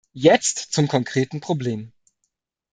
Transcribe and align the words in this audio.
Jetzt 0.13 0.73
zum 0.73 0.87
konkreten 0.87 1.41
Problem. 1.41 1.91